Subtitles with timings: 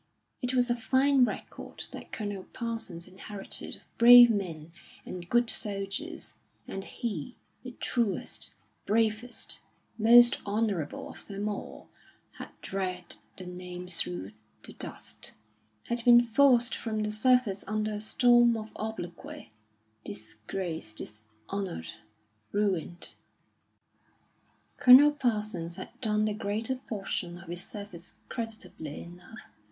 [0.41, 4.71] It was a fine record that Colonel Parsons inherited of brave men
[5.05, 8.55] and good soldiers; and he, the truest,
[8.87, 9.59] bravest,
[9.99, 11.87] most honourable of them all,
[12.39, 14.31] had dragged the name through
[14.65, 15.35] the dust;
[15.83, 19.51] had been forced from the service under a storm of obloquy,
[20.03, 21.89] disgraced, dishonoured,
[22.51, 23.09] ruined.
[24.77, 29.41] Colonel Parsons had done the greater portion of his service creditably enough.